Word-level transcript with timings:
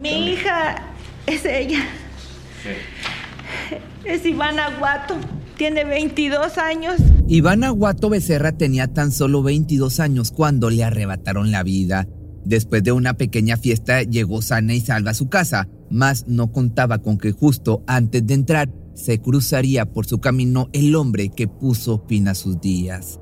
Mi 0.00 0.32
hija 0.32 0.76
es 1.26 1.44
ella. 1.44 1.80
Es 4.04 4.26
Ivana 4.26 4.78
Guato. 4.78 5.16
Tiene 5.56 5.84
22 5.84 6.58
años. 6.58 6.96
Ivana 7.28 7.70
Guato 7.70 8.10
Becerra 8.10 8.52
tenía 8.52 8.88
tan 8.88 9.12
solo 9.12 9.42
22 9.42 10.00
años 10.00 10.30
cuando 10.32 10.68
le 10.68 10.84
arrebataron 10.84 11.50
la 11.50 11.62
vida. 11.62 12.08
Después 12.44 12.82
de 12.82 12.92
una 12.92 13.14
pequeña 13.14 13.56
fiesta 13.56 14.02
llegó 14.02 14.42
sana 14.42 14.74
y 14.74 14.80
salva 14.80 15.12
a 15.12 15.14
su 15.14 15.28
casa, 15.28 15.68
mas 15.90 16.26
no 16.26 16.52
contaba 16.52 16.98
con 16.98 17.16
que 17.16 17.32
justo 17.32 17.82
antes 17.86 18.26
de 18.26 18.34
entrar 18.34 18.68
se 18.94 19.20
cruzaría 19.20 19.86
por 19.86 20.06
su 20.06 20.20
camino 20.20 20.68
el 20.72 20.94
hombre 20.94 21.30
que 21.30 21.48
puso 21.48 22.04
fin 22.06 22.28
a 22.28 22.34
sus 22.34 22.60
días. 22.60 23.20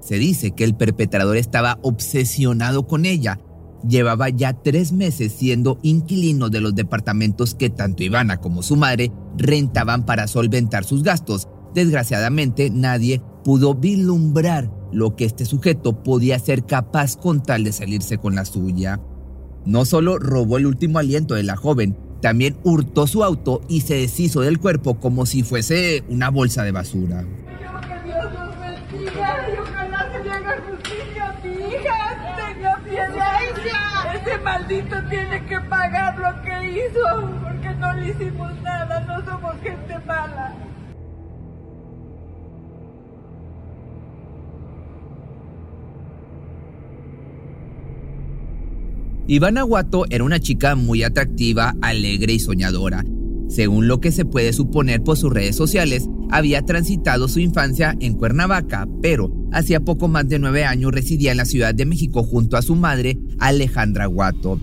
Se 0.00 0.18
dice 0.18 0.52
que 0.52 0.64
el 0.64 0.76
perpetrador 0.76 1.36
estaba 1.36 1.78
obsesionado 1.82 2.86
con 2.86 3.04
ella. 3.04 3.38
Llevaba 3.88 4.30
ya 4.30 4.54
tres 4.54 4.92
meses 4.92 5.32
siendo 5.32 5.78
inquilino 5.82 6.48
de 6.48 6.60
los 6.60 6.74
departamentos 6.74 7.54
que 7.54 7.68
tanto 7.68 8.02
Ivana 8.02 8.38
como 8.38 8.62
su 8.62 8.76
madre 8.76 9.12
rentaban 9.36 10.06
para 10.06 10.26
solventar 10.26 10.84
sus 10.84 11.02
gastos. 11.02 11.48
Desgraciadamente 11.74 12.70
nadie 12.70 13.20
pudo 13.44 13.74
vislumbrar 13.74 14.70
lo 14.92 15.16
que 15.16 15.24
este 15.24 15.44
sujeto 15.44 16.02
podía 16.02 16.38
ser 16.38 16.64
capaz 16.64 17.16
con 17.16 17.42
tal 17.42 17.64
de 17.64 17.72
salirse 17.72 18.16
con 18.16 18.34
la 18.34 18.44
suya. 18.44 19.00
No 19.66 19.84
solo 19.84 20.18
robó 20.18 20.56
el 20.56 20.66
último 20.66 20.98
aliento 20.98 21.34
de 21.34 21.42
la 21.42 21.56
joven, 21.56 21.96
también 22.22 22.56
hurtó 22.64 23.06
su 23.06 23.22
auto 23.22 23.60
y 23.68 23.82
se 23.82 23.94
deshizo 23.94 24.40
del 24.40 24.58
cuerpo 24.58 24.98
como 24.98 25.26
si 25.26 25.42
fuese 25.42 26.04
una 26.08 26.30
bolsa 26.30 26.62
de 26.62 26.72
basura. 26.72 27.26
Maldito 34.44 34.96
tiene 35.08 35.44
que 35.46 35.58
pagar 35.62 36.18
lo 36.18 36.42
que 36.42 36.78
hizo, 36.78 37.40
porque 37.42 37.74
no 37.80 37.92
le 37.94 38.10
hicimos 38.10 38.52
nada, 38.62 39.00
no 39.00 39.24
somos 39.24 39.54
gente 39.62 39.98
mala. 40.06 40.54
Ivana 49.26 49.62
Guato 49.62 50.04
era 50.10 50.22
una 50.22 50.38
chica 50.38 50.76
muy 50.76 51.02
atractiva, 51.02 51.74
alegre 51.80 52.34
y 52.34 52.38
soñadora. 52.38 53.02
Según 53.48 53.88
lo 53.88 53.98
que 53.98 54.12
se 54.12 54.26
puede 54.26 54.52
suponer 54.52 55.02
por 55.02 55.16
sus 55.16 55.32
redes 55.32 55.56
sociales, 55.56 56.08
había 56.30 56.62
transitado 56.62 57.26
su 57.28 57.40
infancia 57.40 57.96
en 58.00 58.14
Cuernavaca, 58.14 58.86
pero 59.00 59.32
hacía 59.54 59.80
poco 59.80 60.08
más 60.08 60.28
de 60.28 60.38
nueve 60.38 60.64
años 60.64 60.92
residía 60.92 61.30
en 61.30 61.38
la 61.38 61.44
Ciudad 61.44 61.74
de 61.74 61.86
México 61.86 62.22
junto 62.22 62.56
a 62.56 62.62
su 62.62 62.74
madre, 62.74 63.16
Alejandra 63.38 64.06
Guato. 64.06 64.60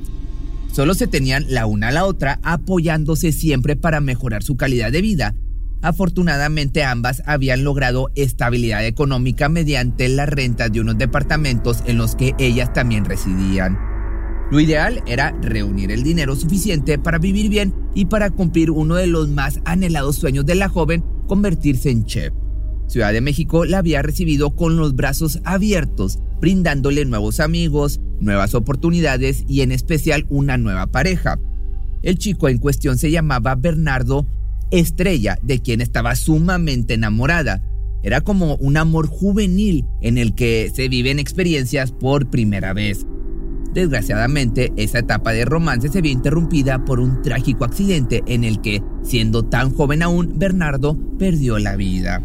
Solo 0.72 0.94
se 0.94 1.08
tenían 1.08 1.46
la 1.50 1.66
una 1.66 1.90
a 1.90 1.92
la 1.92 2.06
otra 2.06 2.40
apoyándose 2.44 3.32
siempre 3.32 3.76
para 3.76 4.02
mejorar 4.02 4.44
su 4.44 4.56
calidad 4.56 4.92
de 4.92 5.02
vida. 5.02 5.36
Afortunadamente 5.82 6.84
ambas 6.84 7.24
habían 7.26 7.64
logrado 7.64 8.10
estabilidad 8.16 8.86
económica 8.86 9.50
mediante 9.50 10.08
la 10.10 10.26
renta 10.26 10.70
de 10.70 10.82
unos 10.82 10.98
departamentos 10.98 11.84
en 11.86 11.98
los 11.98 12.16
que 12.16 12.36
ellas 12.38 12.72
también 12.72 13.06
residían. 13.06 13.78
Lo 14.52 14.60
ideal 14.60 15.02
era 15.08 15.32
reunir 15.42 15.92
el 15.92 16.04
dinero 16.04 16.36
suficiente 16.36 17.00
para 17.00 17.18
vivir 17.18 17.50
bien 17.50 17.74
y 17.96 18.06
para 18.06 18.30
cumplir 18.30 18.70
uno 18.70 18.96
de 18.96 19.08
los 19.08 19.30
más 19.30 19.62
anhelados 19.64 20.18
sueños 20.18 20.46
de 20.46 20.56
la 20.56 20.68
joven, 20.68 21.04
convertirse 21.28 21.90
en 21.90 22.06
chef. 22.06 22.34
Ciudad 22.92 23.14
de 23.14 23.22
México 23.22 23.64
la 23.64 23.78
había 23.78 24.02
recibido 24.02 24.54
con 24.54 24.76
los 24.76 24.98
brazos 24.98 25.40
abiertos, 25.46 26.20
brindándole 26.42 27.06
nuevos 27.06 27.40
amigos, 27.40 28.02
nuevas 28.20 28.54
oportunidades 28.54 29.46
y 29.48 29.62
en 29.62 29.72
especial 29.72 30.26
una 30.28 30.58
nueva 30.58 30.88
pareja. 30.88 31.40
El 32.04 32.18
chico 32.18 32.50
en 32.50 32.58
cuestión 32.58 32.98
se 32.98 33.10
llamaba 33.10 33.56
Bernardo 33.56 34.26
Estrella, 34.72 35.40
de 35.42 35.62
quien 35.62 35.80
estaba 35.80 36.16
sumamente 36.16 36.96
enamorada. 36.96 37.64
Era 38.04 38.20
como 38.20 38.56
un 38.56 38.76
amor 38.76 39.08
juvenil 39.08 39.86
en 40.02 40.18
el 40.18 40.36
que 40.36 40.70
se 40.76 40.90
viven 40.90 41.18
experiencias 41.18 41.94
por 41.94 42.30
primera 42.30 42.74
vez. 42.74 43.06
Desgraciadamente, 43.74 44.74
esa 44.76 45.00
etapa 45.00 45.32
de 45.32 45.46
romance 45.46 45.88
se 45.88 46.02
vio 46.02 46.12
interrumpida 46.12 46.84
por 46.84 47.00
un 47.00 47.22
trágico 47.22 47.64
accidente 47.64 48.22
en 48.28 48.44
el 48.44 48.60
que, 48.60 48.84
siendo 49.02 49.46
tan 49.46 49.74
joven 49.74 50.04
aún, 50.04 50.34
Bernardo 50.36 50.98
perdió 51.18 51.58
la 51.58 51.78
vida. 51.78 52.22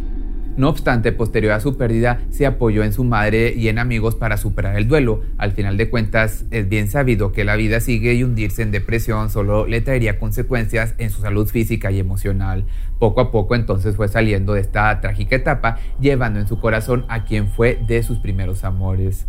No 0.57 0.71
obstante, 0.71 1.13
posterior 1.13 1.53
a 1.53 1.61
su 1.61 1.77
pérdida, 1.77 2.21
se 2.31 2.47
apoyó 2.47 2.83
en 2.83 2.93
su 2.93 3.05
madre 3.05 3.53
y 3.55 3.69
en 3.69 3.79
amigos 3.79 4.15
para 4.15 4.39
superar 4.39 4.77
el 4.77 4.89
duelo. 4.89 5.23
Al 5.37 5.53
final 5.53 5.77
de 5.77 5.91
cuentas, 5.91 6.47
es 6.51 6.69
bien 6.69 6.89
sabido 6.89 7.33
que 7.33 7.45
la 7.45 7.57
vida 7.57 7.81
sigue 7.81 8.15
y 8.15 8.25
hundirse 8.25 8.63
en 8.63 8.71
depresión 8.71 9.29
solo 9.29 9.67
le 9.67 9.83
traería 9.83 10.19
consecuencias 10.19 10.95
en 10.99 11.11
su 11.11 11.21
salud 11.21 11.47
física 11.47 11.91
y 11.91 11.99
emocional. 11.99 12.65
Poco 12.99 13.21
a 13.21 13.31
poco 13.31 13.55
entonces 13.55 13.97
fue 13.97 14.09
saliendo 14.09 14.55
de 14.55 14.63
esta 14.63 15.01
trágica 15.01 15.37
etapa, 15.37 15.79
llevando 16.01 16.41
en 16.41 16.49
su 16.49 16.59
corazón 16.59 17.05
a 17.09 17.25
quien 17.25 17.49
fue 17.49 17.79
de 17.87 18.03
sus 18.03 18.19
primeros 18.19 18.65
amores. 18.65 19.27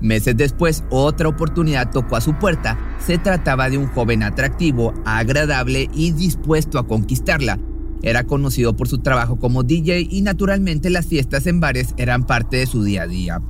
Meses 0.00 0.36
después, 0.36 0.84
otra 0.90 1.28
oportunidad 1.28 1.90
tocó 1.90 2.16
a 2.16 2.20
su 2.20 2.34
puerta. 2.34 2.78
Se 2.98 3.18
trataba 3.18 3.70
de 3.70 3.78
un 3.78 3.86
joven 3.88 4.22
atractivo, 4.22 4.92
agradable 5.04 5.88
y 5.94 6.12
dispuesto 6.12 6.78
a 6.78 6.86
conquistarla. 6.86 7.58
Era 8.02 8.24
conocido 8.24 8.76
por 8.76 8.88
su 8.88 8.98
trabajo 8.98 9.38
como 9.38 9.62
DJ 9.62 10.06
y 10.10 10.22
naturalmente 10.22 10.90
las 10.90 11.06
fiestas 11.06 11.46
en 11.46 11.60
bares 11.60 11.94
eran 11.96 12.26
parte 12.26 12.58
de 12.58 12.66
su 12.66 12.82
día 12.84 13.02
a 13.02 13.06
día. 13.06 13.40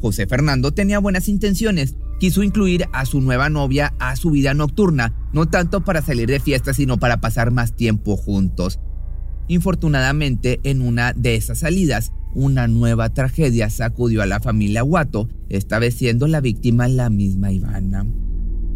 José 0.00 0.26
Fernando 0.26 0.72
tenía 0.72 0.98
buenas 0.98 1.28
intenciones. 1.28 1.96
Quiso 2.18 2.42
incluir 2.42 2.86
a 2.92 3.06
su 3.06 3.20
nueva 3.20 3.48
novia 3.48 3.94
a 3.98 4.16
su 4.16 4.30
vida 4.30 4.54
nocturna, 4.54 5.14
no 5.32 5.46
tanto 5.46 5.84
para 5.84 6.02
salir 6.02 6.28
de 6.28 6.40
fiesta, 6.40 6.74
sino 6.74 6.98
para 6.98 7.20
pasar 7.20 7.50
más 7.50 7.74
tiempo 7.74 8.16
juntos. 8.16 8.78
Infortunadamente, 9.48 10.60
en 10.62 10.80
una 10.80 11.12
de 11.12 11.34
esas 11.34 11.58
salidas, 11.58 12.12
una 12.34 12.68
nueva 12.68 13.12
tragedia 13.12 13.68
sacudió 13.70 14.22
a 14.22 14.26
la 14.26 14.40
familia 14.40 14.82
Guato, 14.82 15.28
esta 15.48 15.78
vez 15.78 15.94
siendo 15.94 16.26
la 16.28 16.40
víctima 16.40 16.88
la 16.88 17.10
misma 17.10 17.50
Ivana. 17.50 18.06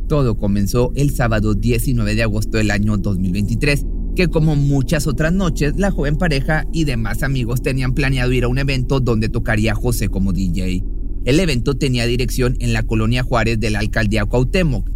Todo 0.08 0.36
comenzó 0.36 0.92
el 0.96 1.10
sábado 1.10 1.54
19 1.54 2.14
de 2.14 2.22
agosto 2.22 2.58
del 2.58 2.70
año 2.70 2.96
2023, 2.96 3.86
que 4.14 4.28
como 4.28 4.56
muchas 4.56 5.06
otras 5.06 5.32
noches, 5.32 5.74
la 5.76 5.90
joven 5.90 6.16
pareja 6.16 6.66
y 6.72 6.84
demás 6.84 7.22
amigos 7.22 7.62
tenían 7.62 7.94
planeado 7.94 8.32
ir 8.32 8.44
a 8.44 8.48
un 8.48 8.58
evento 8.58 9.00
donde 9.00 9.28
tocaría 9.28 9.74
José 9.74 10.08
como 10.08 10.32
DJ. 10.32 10.84
El 11.24 11.40
evento 11.40 11.74
tenía 11.74 12.06
dirección 12.06 12.56
en 12.60 12.72
la 12.72 12.82
colonia 12.82 13.22
Juárez 13.22 13.58
de 13.58 13.70
la 13.70 13.80
alcaldía 13.80 14.24
Cuauhtémoc. 14.24 14.88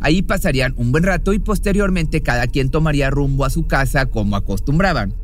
Ahí 0.00 0.22
pasarían 0.22 0.74
un 0.76 0.92
buen 0.92 1.04
rato 1.04 1.32
y 1.32 1.38
posteriormente 1.38 2.22
cada 2.22 2.46
quien 2.48 2.70
tomaría 2.70 3.08
rumbo 3.08 3.44
a 3.44 3.50
su 3.50 3.66
casa 3.66 4.06
como 4.06 4.36
acostumbraban. 4.36 5.14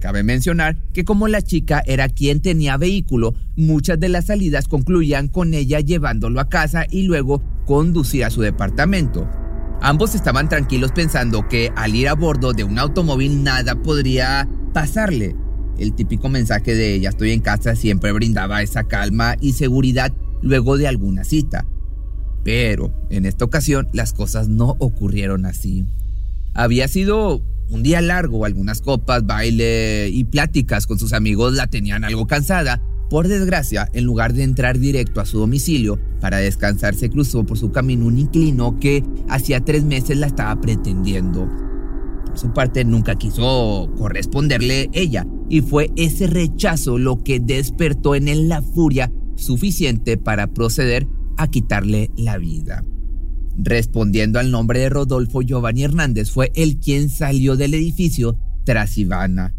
Cabe 0.00 0.22
mencionar 0.22 0.76
que 0.92 1.04
como 1.04 1.28
la 1.28 1.42
chica 1.42 1.82
era 1.86 2.08
quien 2.08 2.40
tenía 2.40 2.76
vehículo, 2.76 3.34
muchas 3.56 3.98
de 3.98 4.08
las 4.08 4.26
salidas 4.26 4.68
concluían 4.68 5.28
con 5.28 5.54
ella 5.54 5.80
llevándolo 5.80 6.40
a 6.40 6.48
casa 6.48 6.86
y 6.90 7.02
luego 7.02 7.42
conducir 7.66 8.24
a 8.24 8.30
su 8.30 8.42
departamento. 8.42 9.28
Ambos 9.80 10.14
estaban 10.14 10.48
tranquilos 10.48 10.92
pensando 10.92 11.48
que 11.48 11.72
al 11.76 11.94
ir 11.94 12.08
a 12.08 12.14
bordo 12.14 12.52
de 12.52 12.64
un 12.64 12.78
automóvil 12.78 13.42
nada 13.44 13.76
podría 13.76 14.48
pasarle. 14.72 15.36
El 15.78 15.94
típico 15.94 16.28
mensaje 16.28 16.74
de 16.74 16.94
ella 16.94 17.10
estoy 17.10 17.32
en 17.32 17.40
casa 17.40 17.76
siempre 17.76 18.12
brindaba 18.12 18.62
esa 18.62 18.84
calma 18.84 19.36
y 19.40 19.52
seguridad 19.52 20.12
luego 20.42 20.76
de 20.78 20.88
alguna 20.88 21.24
cita. 21.24 21.66
Pero 22.42 22.92
en 23.10 23.26
esta 23.26 23.44
ocasión 23.44 23.88
las 23.92 24.12
cosas 24.12 24.48
no 24.48 24.76
ocurrieron 24.78 25.44
así. 25.46 25.84
Había 26.54 26.88
sido 26.88 27.42
un 27.68 27.82
día 27.82 28.00
largo, 28.00 28.44
algunas 28.44 28.80
copas, 28.80 29.26
baile 29.26 30.08
y 30.08 30.24
pláticas 30.24 30.86
con 30.86 30.98
sus 30.98 31.12
amigos 31.12 31.54
la 31.54 31.66
tenían 31.66 32.04
algo 32.04 32.26
cansada. 32.26 32.80
Por 33.08 33.28
desgracia, 33.28 33.88
en 33.92 34.04
lugar 34.04 34.32
de 34.32 34.42
entrar 34.42 34.78
directo 34.78 35.20
a 35.20 35.26
su 35.26 35.38
domicilio 35.38 35.98
para 36.20 36.38
descansar, 36.38 36.94
se 36.94 37.08
cruzó 37.08 37.44
por 37.44 37.56
su 37.56 37.70
camino 37.70 38.06
un 38.06 38.18
inclino 38.18 38.80
que 38.80 39.04
hacía 39.28 39.64
tres 39.64 39.84
meses 39.84 40.16
la 40.16 40.26
estaba 40.26 40.60
pretendiendo. 40.60 41.48
Por 42.26 42.36
su 42.36 42.52
parte, 42.52 42.84
nunca 42.84 43.14
quiso 43.14 43.88
corresponderle 43.96 44.90
ella, 44.92 45.24
y 45.48 45.60
fue 45.60 45.92
ese 45.94 46.26
rechazo 46.26 46.98
lo 46.98 47.22
que 47.22 47.38
despertó 47.38 48.16
en 48.16 48.26
él 48.26 48.48
la 48.48 48.60
furia 48.60 49.12
suficiente 49.36 50.16
para 50.16 50.48
proceder 50.48 51.06
a 51.36 51.48
quitarle 51.48 52.10
la 52.16 52.38
vida. 52.38 52.84
Respondiendo 53.56 54.40
al 54.40 54.50
nombre 54.50 54.80
de 54.80 54.88
Rodolfo 54.88 55.42
Giovanni 55.42 55.84
Hernández, 55.84 56.30
fue 56.30 56.50
el 56.56 56.78
quien 56.78 57.08
salió 57.08 57.56
del 57.56 57.74
edificio 57.74 58.36
tras 58.64 58.98
Ivana. 58.98 59.54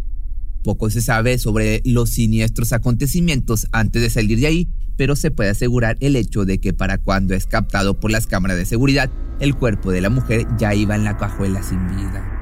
Poco 0.68 0.90
se 0.90 1.00
sabe 1.00 1.38
sobre 1.38 1.82
los 1.86 2.10
siniestros 2.10 2.74
acontecimientos 2.74 3.68
antes 3.72 4.02
de 4.02 4.10
salir 4.10 4.38
de 4.38 4.48
ahí, 4.48 4.68
pero 4.98 5.16
se 5.16 5.32
puede 5.32 5.50
asegurar 5.50 5.96
el 6.02 6.18
hecho 6.18 6.44
de 6.44 6.60
que 6.60 6.74
para 6.74 6.98
cuando 6.98 7.36
es 7.36 7.46
captado 7.46 7.98
por 7.98 8.12
las 8.12 8.28
cámaras 8.28 8.58
de 8.58 8.66
seguridad, 8.66 9.10
el 9.40 9.56
cuerpo 9.56 9.94
de 9.94 10.02
la 10.02 10.10
mujer 10.10 10.46
ya 10.60 10.76
iba 10.76 10.94
en 10.94 11.06
la 11.06 11.16
cajuela 11.16 11.64
sin 11.64 11.88
vida. 11.88 12.37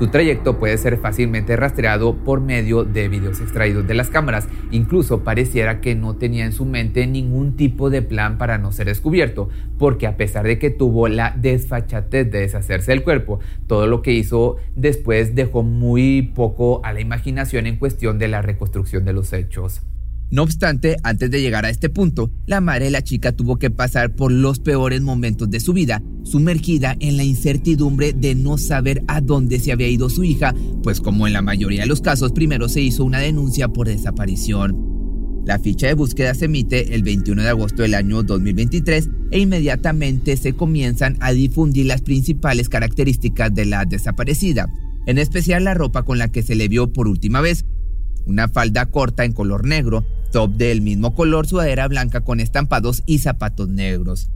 Su 0.00 0.08
trayecto 0.08 0.58
puede 0.58 0.78
ser 0.78 0.96
fácilmente 0.96 1.56
rastreado 1.56 2.16
por 2.24 2.40
medio 2.40 2.84
de 2.84 3.10
videos 3.10 3.38
extraídos 3.42 3.86
de 3.86 3.92
las 3.92 4.08
cámaras. 4.08 4.48
Incluso 4.70 5.24
pareciera 5.24 5.82
que 5.82 5.94
no 5.94 6.16
tenía 6.16 6.46
en 6.46 6.52
su 6.52 6.64
mente 6.64 7.06
ningún 7.06 7.54
tipo 7.54 7.90
de 7.90 8.00
plan 8.00 8.38
para 8.38 8.56
no 8.56 8.72
ser 8.72 8.86
descubierto, 8.86 9.50
porque 9.78 10.06
a 10.06 10.16
pesar 10.16 10.46
de 10.46 10.58
que 10.58 10.70
tuvo 10.70 11.08
la 11.08 11.36
desfachatez 11.36 12.30
de 12.30 12.40
deshacerse 12.40 12.92
del 12.92 13.02
cuerpo, 13.02 13.40
todo 13.66 13.86
lo 13.86 14.00
que 14.00 14.14
hizo 14.14 14.56
después 14.74 15.34
dejó 15.34 15.62
muy 15.62 16.32
poco 16.34 16.80
a 16.82 16.94
la 16.94 17.02
imaginación 17.02 17.66
en 17.66 17.76
cuestión 17.76 18.18
de 18.18 18.28
la 18.28 18.40
reconstrucción 18.40 19.04
de 19.04 19.12
los 19.12 19.34
hechos. 19.34 19.82
No 20.30 20.44
obstante, 20.44 20.96
antes 21.02 21.28
de 21.32 21.42
llegar 21.42 21.64
a 21.64 21.70
este 21.70 21.88
punto, 21.88 22.30
la 22.46 22.60
madre 22.60 22.84
de 22.84 22.90
la 22.92 23.02
chica 23.02 23.32
tuvo 23.32 23.58
que 23.58 23.70
pasar 23.70 24.14
por 24.14 24.30
los 24.30 24.60
peores 24.60 25.00
momentos 25.00 25.50
de 25.50 25.58
su 25.58 25.72
vida, 25.72 26.04
sumergida 26.22 26.96
en 27.00 27.16
la 27.16 27.24
incertidumbre 27.24 28.12
de 28.12 28.36
no 28.36 28.56
saber 28.56 29.02
a 29.08 29.20
dónde 29.20 29.58
se 29.58 29.72
había 29.72 29.88
ido 29.88 30.08
su 30.08 30.22
hija, 30.22 30.54
pues 30.84 31.00
como 31.00 31.26
en 31.26 31.32
la 31.32 31.42
mayoría 31.42 31.80
de 31.80 31.88
los 31.88 32.00
casos, 32.00 32.30
primero 32.30 32.68
se 32.68 32.80
hizo 32.80 33.04
una 33.04 33.18
denuncia 33.18 33.66
por 33.68 33.88
desaparición. 33.88 35.42
La 35.46 35.58
ficha 35.58 35.88
de 35.88 35.94
búsqueda 35.94 36.32
se 36.34 36.44
emite 36.44 36.94
el 36.94 37.02
21 37.02 37.42
de 37.42 37.48
agosto 37.48 37.82
del 37.82 37.94
año 37.94 38.22
2023 38.22 39.08
e 39.32 39.40
inmediatamente 39.40 40.36
se 40.36 40.52
comienzan 40.52 41.16
a 41.18 41.32
difundir 41.32 41.86
las 41.86 42.02
principales 42.02 42.68
características 42.68 43.52
de 43.52 43.64
la 43.64 43.84
desaparecida, 43.84 44.72
en 45.06 45.18
especial 45.18 45.64
la 45.64 45.74
ropa 45.74 46.04
con 46.04 46.18
la 46.18 46.28
que 46.28 46.44
se 46.44 46.54
le 46.54 46.68
vio 46.68 46.92
por 46.92 47.08
última 47.08 47.40
vez, 47.40 47.64
una 48.26 48.46
falda 48.46 48.86
corta 48.86 49.24
en 49.24 49.32
color 49.32 49.66
negro, 49.66 50.04
top 50.30 50.52
del 50.52 50.80
mismo 50.80 51.14
color, 51.14 51.46
sudadera 51.46 51.88
blanca 51.88 52.20
con 52.22 52.40
estampados 52.40 53.02
y 53.06 53.18
zapatos 53.18 53.68
negros. 53.68 54.30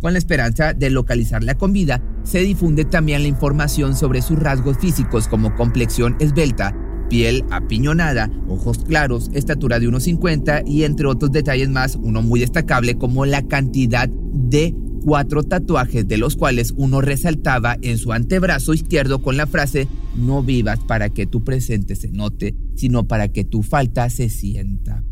Con 0.00 0.14
la 0.14 0.18
esperanza 0.18 0.72
de 0.72 0.88
localizarla 0.88 1.56
con 1.56 1.72
vida, 1.72 2.02
se 2.22 2.40
difunde 2.40 2.84
también 2.84 3.22
la 3.22 3.28
información 3.28 3.94
sobre 3.94 4.22
sus 4.22 4.38
rasgos 4.38 4.78
físicos 4.78 5.28
como 5.28 5.54
complexión 5.56 6.16
esbelta, 6.20 6.74
piel 7.10 7.44
apiñonada, 7.50 8.30
ojos 8.48 8.78
claros, 8.78 9.30
estatura 9.34 9.78
de 9.78 9.88
1,50 9.88 10.62
y 10.66 10.84
entre 10.84 11.06
otros 11.06 11.32
detalles 11.32 11.68
más, 11.68 11.96
uno 11.96 12.22
muy 12.22 12.40
destacable 12.40 12.94
como 12.94 13.26
la 13.26 13.42
cantidad 13.42 14.08
de 14.08 14.74
cuatro 15.02 15.42
tatuajes 15.42 16.06
de 16.06 16.18
los 16.18 16.36
cuales 16.36 16.72
uno 16.76 17.00
resaltaba 17.00 17.76
en 17.82 17.98
su 17.98 18.12
antebrazo 18.12 18.74
izquierdo 18.74 19.22
con 19.22 19.36
la 19.36 19.46
frase 19.46 19.88
no 20.16 20.42
vivas 20.42 20.80
para 20.80 21.10
que 21.10 21.26
tu 21.26 21.44
presente 21.44 21.94
se 21.94 22.10
note, 22.10 22.54
sino 22.74 23.06
para 23.06 23.28
que 23.28 23.44
tu 23.44 23.62
falta 23.62 24.08
se 24.08 24.28
sienta. 24.28 25.02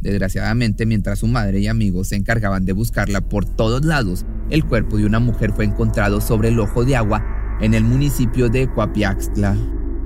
Desgraciadamente, 0.00 0.86
mientras 0.86 1.18
su 1.18 1.26
madre 1.26 1.60
y 1.60 1.66
amigos 1.66 2.08
se 2.08 2.16
encargaban 2.16 2.64
de 2.64 2.72
buscarla 2.72 3.20
por 3.20 3.44
todos 3.44 3.84
lados, 3.84 4.24
el 4.48 4.64
cuerpo 4.64 4.96
de 4.96 5.04
una 5.04 5.20
mujer 5.20 5.52
fue 5.52 5.64
encontrado 5.64 6.20
sobre 6.20 6.48
el 6.48 6.58
ojo 6.58 6.84
de 6.84 6.96
agua 6.96 7.24
en 7.60 7.74
el 7.74 7.84
municipio 7.84 8.48
de 8.48 8.68
Coapiaxtla. 8.68 9.56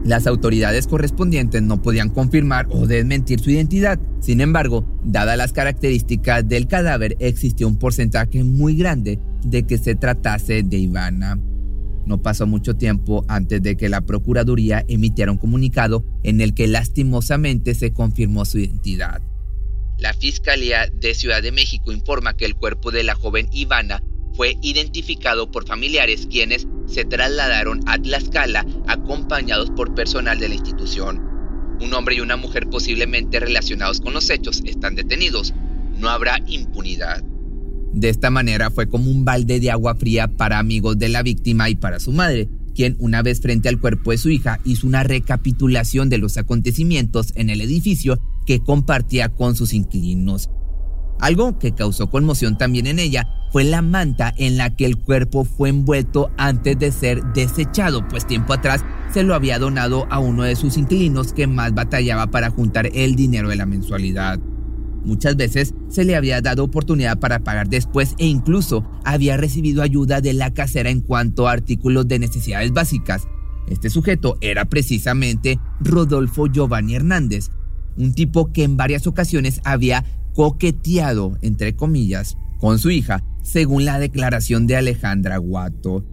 Las 0.04 0.26
autoridades 0.26 0.86
correspondientes 0.86 1.62
no 1.62 1.80
podían 1.80 2.10
confirmar 2.10 2.66
o 2.70 2.86
desmentir 2.86 3.40
su 3.40 3.50
identidad. 3.50 3.98
Sin 4.20 4.42
embargo, 4.42 4.84
dadas 5.02 5.38
las 5.38 5.52
características 5.52 6.46
del 6.46 6.66
cadáver, 6.66 7.16
existió 7.20 7.66
un 7.66 7.78
porcentaje 7.78 8.44
muy 8.44 8.76
grande 8.76 9.18
de 9.44 9.62
que 9.62 9.78
se 9.78 9.94
tratase 9.94 10.62
de 10.62 10.76
Ivana. 10.76 11.38
No 12.04 12.20
pasó 12.20 12.46
mucho 12.46 12.74
tiempo 12.76 13.24
antes 13.28 13.62
de 13.62 13.76
que 13.76 13.88
la 13.88 14.02
Procuraduría 14.02 14.84
emitiera 14.88 15.32
un 15.32 15.38
comunicado 15.38 16.04
en 16.22 16.42
el 16.42 16.52
que 16.52 16.66
lastimosamente 16.66 17.74
se 17.74 17.92
confirmó 17.92 18.44
su 18.44 18.58
identidad. 18.58 19.22
La 19.98 20.12
Fiscalía 20.12 20.88
de 20.92 21.14
Ciudad 21.14 21.42
de 21.42 21.52
México 21.52 21.92
informa 21.92 22.36
que 22.36 22.44
el 22.44 22.56
cuerpo 22.56 22.90
de 22.90 23.04
la 23.04 23.14
joven 23.14 23.48
Ivana 23.52 24.02
fue 24.34 24.56
identificado 24.60 25.50
por 25.50 25.66
familiares 25.66 26.26
quienes 26.28 26.66
se 26.86 27.04
trasladaron 27.04 27.80
a 27.86 27.98
Tlaxcala 27.98 28.66
acompañados 28.88 29.70
por 29.70 29.94
personal 29.94 30.38
de 30.38 30.48
la 30.48 30.56
institución. 30.56 31.22
Un 31.80 31.92
hombre 31.94 32.16
y 32.16 32.20
una 32.20 32.36
mujer 32.36 32.68
posiblemente 32.68 33.38
relacionados 33.38 34.00
con 34.00 34.12
los 34.12 34.28
hechos 34.30 34.62
están 34.64 34.96
detenidos. 34.96 35.54
No 35.96 36.08
habrá 36.08 36.40
impunidad. 36.46 37.22
De 37.92 38.08
esta 38.08 38.30
manera 38.30 38.70
fue 38.70 38.88
como 38.88 39.10
un 39.10 39.24
balde 39.24 39.60
de 39.60 39.70
agua 39.70 39.94
fría 39.94 40.26
para 40.26 40.58
amigos 40.58 40.98
de 40.98 41.08
la 41.08 41.22
víctima 41.22 41.70
y 41.70 41.76
para 41.76 42.00
su 42.00 42.10
madre, 42.10 42.48
quien 42.74 42.96
una 42.98 43.22
vez 43.22 43.40
frente 43.40 43.68
al 43.68 43.78
cuerpo 43.78 44.10
de 44.10 44.18
su 44.18 44.30
hija 44.30 44.58
hizo 44.64 44.88
una 44.88 45.04
recapitulación 45.04 46.08
de 46.08 46.18
los 46.18 46.36
acontecimientos 46.36 47.32
en 47.36 47.50
el 47.50 47.60
edificio 47.60 48.20
que 48.44 48.60
compartía 48.60 49.28
con 49.28 49.54
sus 49.56 49.72
inquilinos. 49.72 50.50
Algo 51.20 51.58
que 51.58 51.72
causó 51.72 52.10
conmoción 52.10 52.58
también 52.58 52.86
en 52.86 52.98
ella 52.98 53.26
fue 53.52 53.64
la 53.64 53.82
manta 53.82 54.34
en 54.36 54.56
la 54.56 54.74
que 54.74 54.84
el 54.84 54.98
cuerpo 54.98 55.44
fue 55.44 55.68
envuelto 55.68 56.30
antes 56.36 56.78
de 56.78 56.90
ser 56.90 57.22
desechado, 57.34 58.06
pues 58.08 58.26
tiempo 58.26 58.52
atrás 58.52 58.84
se 59.12 59.22
lo 59.22 59.34
había 59.34 59.60
donado 59.60 60.06
a 60.10 60.18
uno 60.18 60.42
de 60.42 60.56
sus 60.56 60.76
inquilinos 60.76 61.32
que 61.32 61.46
más 61.46 61.72
batallaba 61.72 62.26
para 62.26 62.50
juntar 62.50 62.90
el 62.94 63.14
dinero 63.14 63.48
de 63.48 63.56
la 63.56 63.64
mensualidad. 63.64 64.40
Muchas 65.04 65.36
veces 65.36 65.74
se 65.88 66.04
le 66.04 66.16
había 66.16 66.40
dado 66.40 66.64
oportunidad 66.64 67.20
para 67.20 67.44
pagar 67.44 67.68
después 67.68 68.14
e 68.18 68.26
incluso 68.26 68.90
había 69.04 69.36
recibido 69.36 69.82
ayuda 69.82 70.20
de 70.20 70.32
la 70.32 70.52
casera 70.52 70.90
en 70.90 71.00
cuanto 71.00 71.46
a 71.46 71.52
artículos 71.52 72.08
de 72.08 72.18
necesidades 72.18 72.72
básicas. 72.72 73.28
Este 73.68 73.88
sujeto 73.90 74.36
era 74.40 74.64
precisamente 74.64 75.60
Rodolfo 75.80 76.46
Giovanni 76.48 76.96
Hernández, 76.96 77.50
un 77.96 78.14
tipo 78.14 78.52
que 78.52 78.64
en 78.64 78.76
varias 78.76 79.06
ocasiones 79.06 79.60
había 79.64 80.04
coqueteado, 80.34 81.38
entre 81.42 81.74
comillas, 81.76 82.36
con 82.58 82.78
su 82.78 82.90
hija, 82.90 83.24
según 83.42 83.84
la 83.84 83.98
declaración 83.98 84.66
de 84.66 84.76
Alejandra 84.76 85.38
Guato. 85.38 86.04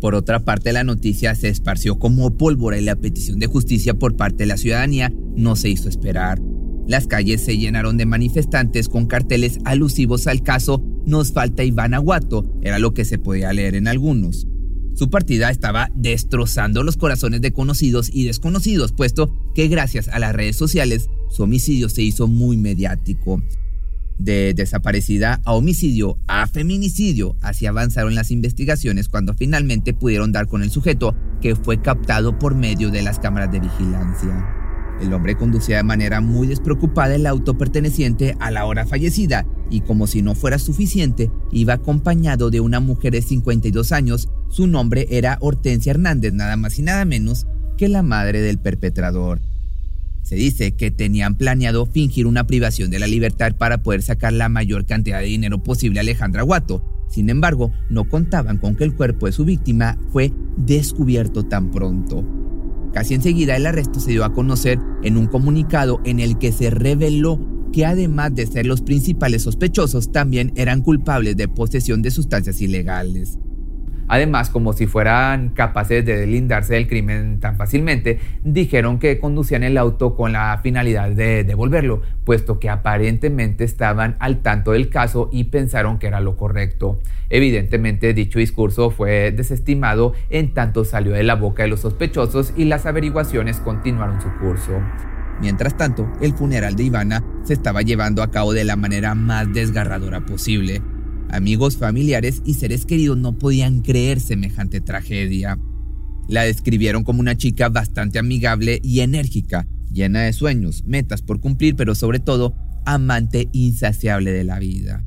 Por 0.00 0.14
otra 0.14 0.40
parte, 0.40 0.72
la 0.72 0.84
noticia 0.84 1.34
se 1.34 1.48
esparció 1.48 1.98
como 1.98 2.36
pólvora 2.36 2.78
y 2.78 2.84
la 2.84 2.96
petición 2.96 3.38
de 3.38 3.46
justicia 3.46 3.94
por 3.94 4.16
parte 4.16 4.38
de 4.38 4.46
la 4.46 4.56
ciudadanía 4.56 5.12
no 5.36 5.54
se 5.54 5.68
hizo 5.68 5.88
esperar. 5.88 6.40
Las 6.86 7.06
calles 7.06 7.42
se 7.42 7.56
llenaron 7.56 7.96
de 7.96 8.06
manifestantes 8.06 8.88
con 8.88 9.06
carteles 9.06 9.58
alusivos 9.64 10.26
al 10.26 10.42
caso 10.42 10.82
Nos 11.06 11.32
falta 11.32 11.64
Iván 11.64 11.94
Aguato, 11.94 12.52
era 12.62 12.78
lo 12.78 12.94
que 12.94 13.04
se 13.04 13.18
podía 13.18 13.52
leer 13.52 13.74
en 13.74 13.88
algunos. 13.88 14.46
Su 14.94 15.10
partida 15.10 15.50
estaba 15.50 15.90
destrozando 15.94 16.82
los 16.82 16.96
corazones 16.96 17.40
de 17.40 17.52
conocidos 17.52 18.10
y 18.12 18.24
desconocidos, 18.24 18.92
puesto 18.92 19.32
que 19.54 19.68
gracias 19.68 20.08
a 20.08 20.18
las 20.18 20.34
redes 20.34 20.56
sociales 20.56 21.08
su 21.30 21.44
homicidio 21.44 21.88
se 21.88 22.02
hizo 22.02 22.28
muy 22.28 22.56
mediático. 22.56 23.42
De 24.18 24.54
desaparecida 24.54 25.40
a 25.44 25.54
homicidio 25.54 26.18
a 26.28 26.46
feminicidio, 26.46 27.36
así 27.40 27.66
avanzaron 27.66 28.14
las 28.14 28.30
investigaciones 28.30 29.08
cuando 29.08 29.34
finalmente 29.34 29.94
pudieron 29.94 30.30
dar 30.30 30.46
con 30.46 30.62
el 30.62 30.70
sujeto 30.70 31.16
que 31.40 31.56
fue 31.56 31.80
captado 31.80 32.38
por 32.38 32.54
medio 32.54 32.90
de 32.90 33.02
las 33.02 33.18
cámaras 33.18 33.50
de 33.50 33.60
vigilancia. 33.60 34.61
El 35.02 35.12
hombre 35.12 35.34
conducía 35.34 35.78
de 35.78 35.82
manera 35.82 36.20
muy 36.20 36.46
despreocupada 36.46 37.16
el 37.16 37.26
auto 37.26 37.58
perteneciente 37.58 38.36
a 38.38 38.52
la 38.52 38.66
hora 38.66 38.86
fallecida 38.86 39.44
y 39.68 39.80
como 39.80 40.06
si 40.06 40.22
no 40.22 40.36
fuera 40.36 40.60
suficiente, 40.60 41.28
iba 41.50 41.74
acompañado 41.74 42.50
de 42.50 42.60
una 42.60 42.78
mujer 42.78 43.12
de 43.12 43.22
52 43.22 43.90
años. 43.90 44.28
Su 44.48 44.68
nombre 44.68 45.08
era 45.10 45.38
Hortensia 45.40 45.90
Hernández, 45.90 46.32
nada 46.34 46.56
más 46.56 46.78
y 46.78 46.82
nada 46.82 47.04
menos 47.04 47.48
que 47.76 47.88
la 47.88 48.02
madre 48.02 48.42
del 48.42 48.60
perpetrador. 48.60 49.40
Se 50.22 50.36
dice 50.36 50.76
que 50.76 50.92
tenían 50.92 51.34
planeado 51.34 51.84
fingir 51.86 52.28
una 52.28 52.46
privación 52.46 52.92
de 52.92 53.00
la 53.00 53.08
libertad 53.08 53.56
para 53.56 53.82
poder 53.82 54.02
sacar 54.02 54.32
la 54.32 54.48
mayor 54.48 54.86
cantidad 54.86 55.18
de 55.18 55.26
dinero 55.26 55.64
posible 55.64 55.98
a 55.98 56.02
Alejandra 56.02 56.42
Guato. 56.42 56.84
Sin 57.08 57.28
embargo, 57.28 57.72
no 57.90 58.08
contaban 58.08 58.58
con 58.58 58.76
que 58.76 58.84
el 58.84 58.94
cuerpo 58.94 59.26
de 59.26 59.32
su 59.32 59.44
víctima 59.44 59.98
fue 60.12 60.32
descubierto 60.56 61.42
tan 61.44 61.72
pronto. 61.72 62.41
Casi 62.92 63.14
enseguida 63.14 63.56
el 63.56 63.66
arresto 63.66 64.00
se 64.00 64.10
dio 64.10 64.24
a 64.24 64.32
conocer 64.32 64.78
en 65.02 65.16
un 65.16 65.26
comunicado 65.26 66.00
en 66.04 66.20
el 66.20 66.38
que 66.38 66.52
se 66.52 66.70
reveló 66.70 67.40
que 67.72 67.86
además 67.86 68.34
de 68.34 68.46
ser 68.46 68.66
los 68.66 68.82
principales 68.82 69.42
sospechosos, 69.42 70.12
también 70.12 70.52
eran 70.56 70.82
culpables 70.82 71.36
de 71.36 71.48
posesión 71.48 72.02
de 72.02 72.10
sustancias 72.10 72.60
ilegales. 72.60 73.38
Además, 74.12 74.50
como 74.50 74.74
si 74.74 74.86
fueran 74.86 75.48
capaces 75.54 76.04
de 76.04 76.18
deslindarse 76.18 76.74
del 76.74 76.86
crimen 76.86 77.40
tan 77.40 77.56
fácilmente, 77.56 78.20
dijeron 78.44 78.98
que 78.98 79.18
conducían 79.18 79.62
el 79.62 79.78
auto 79.78 80.16
con 80.16 80.34
la 80.34 80.60
finalidad 80.62 81.08
de 81.12 81.44
devolverlo, 81.44 82.02
puesto 82.26 82.60
que 82.60 82.68
aparentemente 82.68 83.64
estaban 83.64 84.16
al 84.18 84.42
tanto 84.42 84.72
del 84.72 84.90
caso 84.90 85.30
y 85.32 85.44
pensaron 85.44 85.98
que 85.98 86.08
era 86.08 86.20
lo 86.20 86.36
correcto. 86.36 86.98
Evidentemente, 87.30 88.12
dicho 88.12 88.38
discurso 88.38 88.90
fue 88.90 89.32
desestimado 89.32 90.12
en 90.28 90.52
tanto 90.52 90.84
salió 90.84 91.14
de 91.14 91.22
la 91.22 91.36
boca 91.36 91.62
de 91.62 91.70
los 91.70 91.80
sospechosos 91.80 92.52
y 92.54 92.66
las 92.66 92.84
averiguaciones 92.84 93.60
continuaron 93.60 94.20
su 94.20 94.30
curso. 94.36 94.78
Mientras 95.40 95.78
tanto, 95.78 96.06
el 96.20 96.34
funeral 96.34 96.76
de 96.76 96.84
Ivana 96.84 97.24
se 97.44 97.54
estaba 97.54 97.80
llevando 97.80 98.22
a 98.22 98.30
cabo 98.30 98.52
de 98.52 98.64
la 98.64 98.76
manera 98.76 99.14
más 99.14 99.50
desgarradora 99.54 100.20
posible. 100.20 100.82
Amigos, 101.32 101.78
familiares 101.78 102.42
y 102.44 102.54
seres 102.54 102.84
queridos 102.84 103.16
no 103.16 103.38
podían 103.38 103.80
creer 103.80 104.20
semejante 104.20 104.82
tragedia. 104.82 105.58
La 106.28 106.42
describieron 106.42 107.04
como 107.04 107.20
una 107.20 107.38
chica 107.38 107.70
bastante 107.70 108.18
amigable 108.18 108.80
y 108.82 109.00
enérgica, 109.00 109.66
llena 109.90 110.20
de 110.20 110.34
sueños, 110.34 110.84
metas 110.84 111.22
por 111.22 111.40
cumplir, 111.40 111.74
pero 111.74 111.94
sobre 111.94 112.20
todo 112.20 112.54
amante 112.84 113.48
insaciable 113.52 114.30
de 114.30 114.44
la 114.44 114.58
vida. 114.58 115.04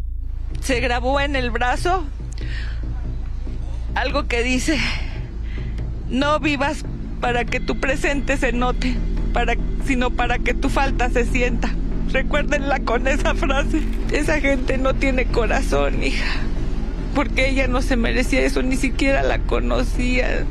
Se 0.62 0.80
grabó 0.80 1.20
en 1.20 1.36
el 1.36 1.52
brazo 1.52 2.04
algo 3.94 4.28
que 4.28 4.42
dice, 4.42 4.80
no 6.10 6.40
vivas 6.40 6.86
para 7.22 7.46
que 7.46 7.60
tu 7.60 7.80
presente 7.80 8.38
se 8.38 8.52
note, 8.52 8.98
sino 9.86 10.10
para 10.10 10.40
que 10.40 10.56
tu 10.56 10.70
falta 10.70 11.12
se 11.12 11.26
sienta. 11.26 11.72
Recuérdenla 12.16 12.80
con 12.80 13.10
esa 13.10 13.36
frase. 13.36 13.82
Esa 14.10 14.40
gente 14.40 14.78
no 14.78 14.94
tiene 14.94 15.26
corazón, 15.26 16.02
hija. 16.02 16.40
Porque 17.14 17.50
ella 17.50 17.68
no 17.68 17.82
se 17.82 17.98
merecía 17.98 18.46
eso, 18.46 18.64
ni 18.64 18.78
siquiera 18.78 19.22
la 19.22 19.40
conocía. 19.40 20.46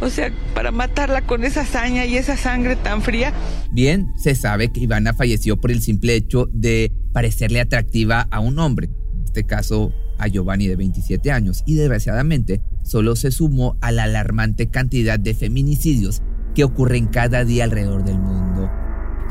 O 0.00 0.08
sea, 0.08 0.32
para 0.54 0.70
matarla 0.70 1.20
con 1.20 1.44
esa 1.44 1.60
hazaña 1.60 2.06
y 2.06 2.16
esa 2.16 2.38
sangre 2.38 2.76
tan 2.76 3.02
fría. 3.02 3.34
Bien, 3.70 4.06
se 4.16 4.34
sabe 4.34 4.72
que 4.72 4.80
Ivana 4.80 5.12
falleció 5.12 5.58
por 5.58 5.70
el 5.70 5.82
simple 5.82 6.14
hecho 6.14 6.48
de 6.50 6.90
parecerle 7.12 7.60
atractiva 7.60 8.26
a 8.30 8.40
un 8.40 8.58
hombre. 8.58 8.88
En 9.12 9.24
este 9.24 9.44
caso, 9.44 9.92
a 10.16 10.28
Giovanni 10.28 10.66
de 10.66 10.76
27 10.76 11.30
años. 11.30 11.62
Y 11.66 11.74
desgraciadamente, 11.74 12.62
solo 12.82 13.16
se 13.16 13.32
sumó 13.32 13.76
a 13.82 13.92
la 13.92 14.04
alarmante 14.04 14.68
cantidad 14.68 15.18
de 15.18 15.34
feminicidios 15.34 16.22
que 16.54 16.64
ocurren 16.64 17.06
cada 17.08 17.44
día 17.44 17.64
alrededor 17.64 18.02
del 18.02 18.18
mundo. 18.18 18.55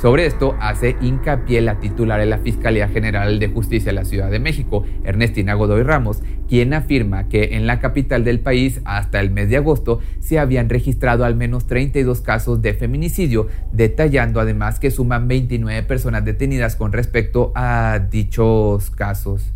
Sobre 0.02 0.26
esto 0.26 0.58
hace 0.60 0.98
hincapié 1.02 1.62
la 1.62 1.80
titular 1.80 2.20
de 2.20 2.26
la 2.26 2.40
Fiscalía 2.40 2.90
General 2.90 3.40
de 3.40 3.48
Justicia 3.48 3.92
de 3.92 3.96
la 3.96 4.04
Ciudad 4.04 4.30
de 4.30 4.40
México, 4.40 4.86
Ernestina 5.06 5.54
Godoy 5.54 5.84
Ramos, 5.84 6.22
quien 6.50 6.74
afirma 6.74 7.30
que 7.30 7.56
en 7.56 7.66
la 7.66 7.80
capital 7.80 8.26
del 8.26 8.42
país 8.42 8.82
hasta 8.84 9.22
el 9.22 9.32
mes 9.32 9.50
de 9.50 9.58
agosto 9.58 10.02
se 10.20 10.38
habían 10.38 10.70
registrado 10.70 11.24
al 11.24 11.36
menos 11.36 11.66
32 11.66 12.20
casos 12.22 12.62
de 12.62 12.74
feminicidio, 12.74 13.48
detallando 13.72 14.42
además 14.42 14.80
que 14.80 14.92
suman 14.92 15.30
29 15.30 15.84
personas 15.84 16.26
detenidas 16.26 16.76
con 16.76 16.92
respecto 16.92 17.54
a 17.56 18.00
dichos 18.12 18.92
casos. 18.92 19.54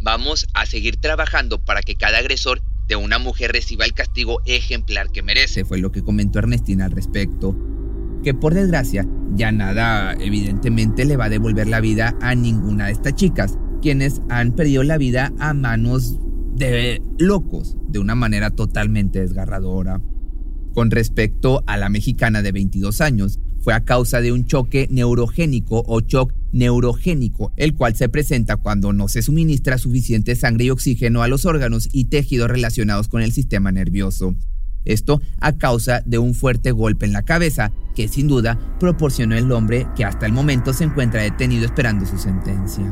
Vamos 0.00 0.46
a 0.54 0.66
seguir 0.66 0.98
trabajando 0.98 1.62
para 1.62 1.82
que 1.82 1.96
cada 1.96 2.18
agresor 2.18 2.62
de 2.86 2.94
una 2.94 3.18
mujer 3.18 3.52
reciba 3.52 3.84
el 3.84 3.92
castigo 3.92 4.40
ejemplar 4.46 5.10
que 5.10 5.22
merece, 5.22 5.64
fue 5.64 5.78
lo 5.78 5.90
que 5.90 6.02
comentó 6.02 6.38
Ernestina 6.38 6.86
al 6.86 6.92
respecto 6.92 7.56
que 8.22 8.34
por 8.34 8.54
desgracia 8.54 9.06
ya 9.34 9.52
nada 9.52 10.14
evidentemente 10.14 11.04
le 11.04 11.16
va 11.16 11.26
a 11.26 11.30
devolver 11.30 11.68
la 11.68 11.80
vida 11.80 12.16
a 12.20 12.34
ninguna 12.34 12.86
de 12.86 12.92
estas 12.92 13.14
chicas, 13.14 13.58
quienes 13.80 14.20
han 14.28 14.52
perdido 14.52 14.82
la 14.82 14.98
vida 14.98 15.32
a 15.38 15.54
manos 15.54 16.18
de 16.54 17.02
locos, 17.18 17.76
de 17.88 17.98
una 17.98 18.14
manera 18.14 18.50
totalmente 18.50 19.20
desgarradora. 19.20 20.00
Con 20.74 20.90
respecto 20.90 21.62
a 21.66 21.76
la 21.76 21.88
mexicana 21.88 22.42
de 22.42 22.52
22 22.52 23.00
años, 23.00 23.40
fue 23.60 23.74
a 23.74 23.84
causa 23.84 24.20
de 24.20 24.32
un 24.32 24.46
choque 24.46 24.88
neurogénico 24.90 25.82
o 25.86 26.00
shock 26.00 26.32
neurogénico, 26.52 27.52
el 27.56 27.74
cual 27.74 27.94
se 27.94 28.08
presenta 28.08 28.56
cuando 28.56 28.92
no 28.92 29.08
se 29.08 29.22
suministra 29.22 29.78
suficiente 29.78 30.34
sangre 30.34 30.66
y 30.66 30.70
oxígeno 30.70 31.22
a 31.22 31.28
los 31.28 31.44
órganos 31.44 31.88
y 31.92 32.06
tejidos 32.06 32.50
relacionados 32.50 33.08
con 33.08 33.22
el 33.22 33.32
sistema 33.32 33.70
nervioso. 33.72 34.34
Esto 34.84 35.20
a 35.40 35.52
causa 35.52 36.02
de 36.04 36.18
un 36.18 36.34
fuerte 36.34 36.72
golpe 36.72 37.06
en 37.06 37.12
la 37.12 37.22
cabeza 37.22 37.70
que 37.94 38.08
sin 38.08 38.28
duda 38.28 38.58
proporcionó 38.78 39.36
el 39.36 39.50
hombre 39.52 39.86
que 39.96 40.04
hasta 40.04 40.26
el 40.26 40.32
momento 40.32 40.72
se 40.72 40.84
encuentra 40.84 41.22
detenido 41.22 41.66
esperando 41.66 42.06
su 42.06 42.18
sentencia. 42.18 42.90